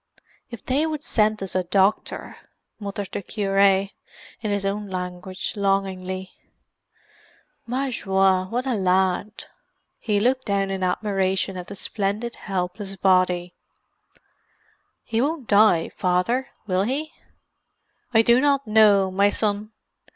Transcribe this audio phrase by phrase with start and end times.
[0.49, 2.35] "If they would send us a doctor!"
[2.79, 3.75] muttered the cure, in
[4.41, 6.31] his own language, longingly.
[7.67, 9.45] "Ma joi, what a lad!"
[9.99, 13.53] He looked down in admiration at the splendid helpless body.
[15.03, 17.13] "He won't die, Father, will he?"
[18.11, 19.71] "I do not know, my son.